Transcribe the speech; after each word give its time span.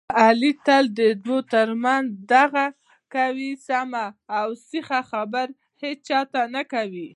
علي 0.23 0.51
تل 0.65 0.83
د 0.99 1.01
دوو 1.23 1.37
ترمنځ 1.53 2.07
هغه 2.13 2.23
دغه 2.33 2.65
کوي، 3.15 3.51
سمه 3.67 4.05
اوسیخه 4.41 4.99
خبره 5.11 5.53
هېچاته 5.81 6.41
نه 6.55 6.63
کوي. 6.73 7.07